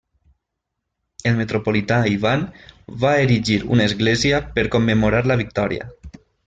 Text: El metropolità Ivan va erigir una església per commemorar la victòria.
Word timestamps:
El 1.31 1.37
metropolità 1.41 1.99
Ivan 2.13 2.47
va 3.05 3.13
erigir 3.29 3.61
una 3.77 3.89
església 3.93 4.45
per 4.59 4.69
commemorar 4.79 5.27
la 5.33 5.41
victòria. 5.45 5.91